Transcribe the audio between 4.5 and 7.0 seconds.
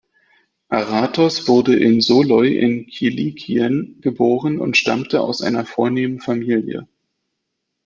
und stammte aus einer vornehmen Familie.